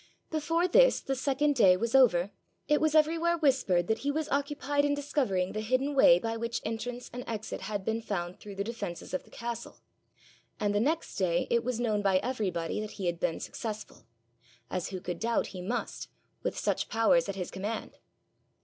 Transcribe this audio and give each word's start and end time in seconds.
Before 0.31 0.67
this, 0.67 0.99
the 0.99 1.13
second 1.13 1.53
day, 1.55 1.77
was 1.77 1.93
over, 1.93 2.31
it 2.67 2.81
was 2.81 2.95
everywhere 2.95 3.37
whispered 3.37 3.85
that 3.85 3.99
he 3.99 4.09
was 4.09 4.27
occupied 4.29 4.83
in 4.83 4.95
discovering 4.95 5.51
the 5.51 5.61
hidden 5.61 5.93
way 5.93 6.17
by 6.17 6.37
which 6.37 6.59
entrance 6.65 7.07
and 7.13 7.23
exit 7.27 7.61
had 7.61 7.85
been 7.85 8.01
found 8.01 8.39
through 8.39 8.55
the 8.55 8.63
defences 8.63 9.13
of 9.13 9.25
the 9.25 9.29
castle; 9.29 9.77
and 10.59 10.73
the 10.73 10.79
next 10.79 11.17
day 11.17 11.45
it 11.51 11.63
was 11.63 11.79
known 11.79 12.01
by 12.01 12.17
everybody 12.17 12.79
that 12.81 12.93
he 12.93 13.05
had 13.05 13.19
been 13.19 13.39
successful 13.39 14.07
as 14.71 14.89
who 14.89 14.99
could 14.99 15.19
doubt 15.19 15.45
he 15.53 15.61
must, 15.61 16.07
with 16.41 16.57
such 16.57 16.89
powers 16.89 17.29
at 17.29 17.35
his 17.35 17.51
command? 17.51 17.99